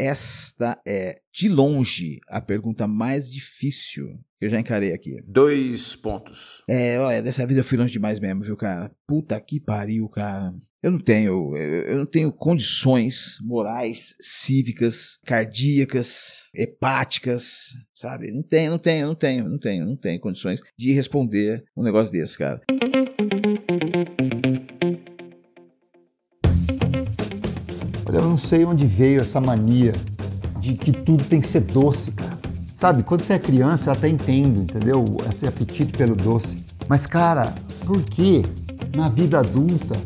[0.00, 4.06] Esta é, de longe, a pergunta mais difícil
[4.38, 5.22] que eu já encarei aqui.
[5.26, 6.62] Dois pontos.
[6.66, 8.90] É, olha, dessa vez eu fui longe demais mesmo, viu, cara?
[9.06, 10.54] Puta que pariu, cara.
[10.82, 18.32] Eu não tenho, eu não tenho condições morais, cívicas, cardíacas, hepáticas, sabe?
[18.32, 22.10] Não tenho, não tenho, não tenho, não tenho, não tenho condições de responder um negócio
[22.10, 22.62] desse, cara.
[28.18, 29.92] Eu não sei onde veio essa mania
[30.58, 32.38] de que tudo tem que ser doce, cara.
[32.76, 35.04] Sabe, quando você é criança, eu até entendo, entendeu?
[35.28, 36.56] Esse apetite pelo doce.
[36.88, 37.54] Mas, cara,
[37.84, 38.42] por que
[38.96, 39.96] na vida adulta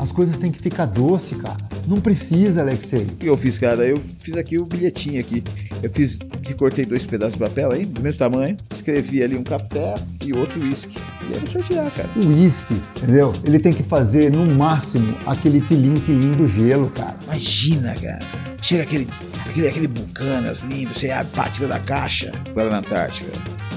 [0.00, 1.58] as coisas têm que ficar doce, cara?
[1.86, 3.02] Não precisa, Alexei.
[3.02, 3.86] O que eu fiz, cara?
[3.86, 5.44] Eu fiz aqui o bilhetinho aqui.
[5.82, 8.56] Eu fiz, recortei dois pedaços de papel aí, do mesmo tamanho.
[8.70, 10.96] Escrevi ali um café e outro uísque.
[11.28, 12.08] E aí eu sortear, cara.
[12.14, 13.32] O uísque, entendeu?
[13.44, 17.16] Ele tem que fazer, no máximo, aquele tilim-tilim do gelo, cara.
[17.24, 18.20] Imagina, cara.
[18.62, 19.08] Chega aquele,
[19.48, 22.30] aquele, aquele Bucanas lindo, você abre, tira da caixa.
[22.54, 23.32] Guarda na Antártica.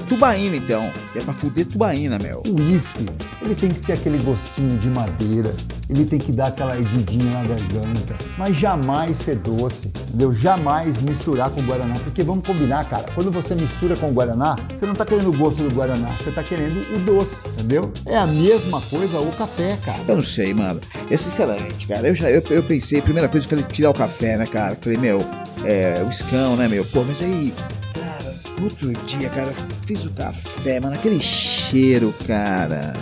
[0.08, 0.90] Tubaína, então.
[1.14, 2.42] É pra fuder tubaína, meu.
[2.46, 3.06] O uísque,
[3.42, 5.54] ele tem que ter aquele gostinho de madeira,
[5.88, 10.32] ele tem que dar aquela ardidinha na garganta, mas jamais ser doce, entendeu?
[10.34, 14.56] Jamais misturar com o Guaraná, porque vamos combinar, cara, quando você mistura com o Guaraná,
[14.78, 17.90] você não tá querendo o gosto do Guaraná, você tá querendo o doce, entendeu?
[18.06, 20.00] É a mesma coisa o café, cara.
[20.06, 20.80] Eu não sei, mano.
[21.10, 24.36] Eu, sinceramente, cara, eu já eu, eu pensei, primeira coisa, eu falei, tirar o café,
[24.36, 24.76] né, cara?
[24.80, 25.24] Falei, meu,
[25.64, 26.84] é, o escão, né, meu?
[26.84, 27.54] Pô, mas aí,
[28.62, 29.52] outro dia, cara,
[29.86, 32.92] fiz o café, mano, aquele cheiro, cara.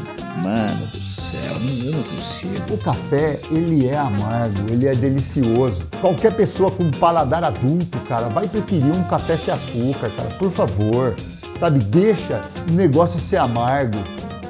[0.43, 1.41] Mano do céu,
[1.85, 2.75] eu não consigo.
[2.75, 5.79] O café, ele é amargo, ele é delicioso.
[6.01, 11.15] Qualquer pessoa com paladar adulto, cara, vai preferir um café sem açúcar, cara, por favor.
[11.61, 13.99] Sabe, deixa o negócio ser amargo.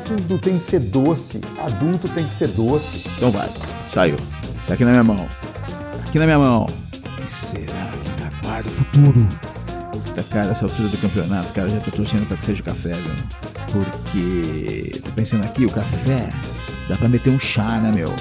[0.07, 1.41] Tudo tem que ser doce.
[1.59, 3.05] Adulto tem que ser doce.
[3.17, 3.51] Então vai,
[3.91, 4.17] saiu.
[4.67, 5.17] Tá aqui na minha mão.
[5.17, 6.65] Tá aqui na minha mão.
[6.65, 9.54] O que será que me aguarda o futuro?
[9.95, 12.91] Puta, cara, essa altura do campeonato, cara, já tô torcendo pra que seja o café,
[12.91, 13.15] viu?
[13.71, 16.29] Porque, tô pensando aqui, o café,
[16.89, 18.13] dá pra meter um chá, né, meu?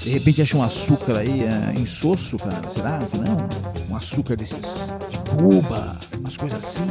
[0.00, 3.36] De repente acha um açúcar aí é, insosso, cara, será que não?
[3.90, 4.60] Um açúcar desses,
[5.10, 6.86] de Cuba, umas coisas assim.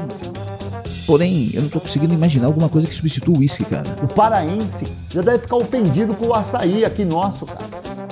[1.06, 3.96] Porém, eu não tô conseguindo imaginar alguma coisa que substitua o uísque, cara.
[4.04, 7.66] O paraense já deve ficar ofendido com o açaí aqui nosso, cara.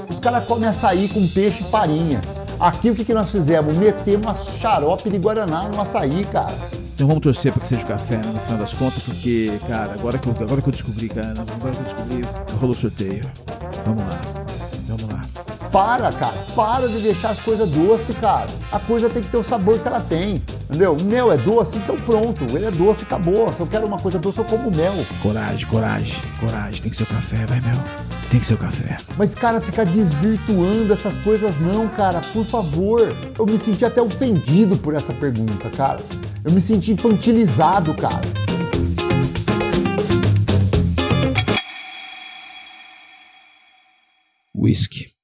[0.09, 2.21] Os caras comem açaí com peixe e farinha.
[2.59, 3.77] Aqui o que, que nós fizemos?
[3.77, 6.53] Metemos uma xarope de Guaraná no açaí, cara.
[6.93, 9.93] Então vamos torcer pra que seja o café, né, no final das contas, porque, cara,
[9.93, 12.21] agora que eu, agora que eu descobri, cara, agora que eu descobri,
[12.59, 13.23] rolou o sorteio.
[13.85, 14.19] Vamos lá,
[14.89, 15.21] vamos lá.
[15.71, 16.45] Para, cara.
[16.53, 18.49] Para de deixar as coisas doces, cara.
[18.71, 20.41] A coisa tem que ter o sabor que ela tem.
[20.63, 20.93] Entendeu?
[20.93, 22.43] O mel é doce, então pronto.
[22.43, 23.53] Ele é doce, acabou.
[23.53, 24.93] Se eu quero uma coisa doce, eu como mel.
[25.21, 26.81] Coragem, coragem, coragem.
[26.81, 28.08] Tem que ser o café, vai, meu.
[28.29, 28.97] Tem que ser o café.
[29.17, 32.21] Mas, cara, ficar desvirtuando essas coisas não, cara.
[32.31, 33.11] Por favor.
[33.37, 35.99] Eu me senti até ofendido por essa pergunta, cara.
[36.45, 38.21] Eu me senti infantilizado, cara.
[44.53, 45.18] Whisky.